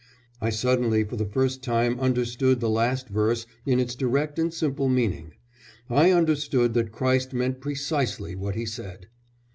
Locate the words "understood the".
1.99-2.71